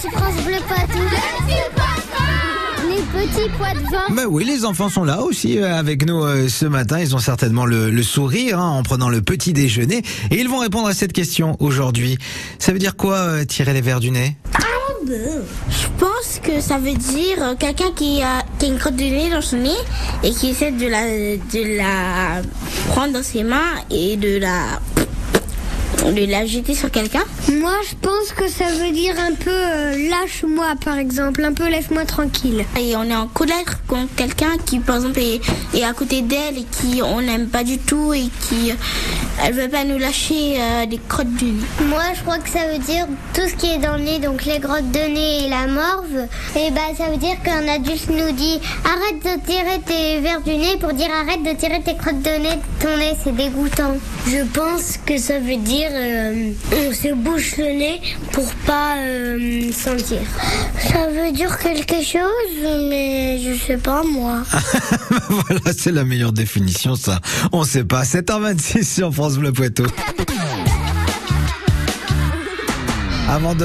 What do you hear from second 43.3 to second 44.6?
tout ce qui est dans le nez, donc les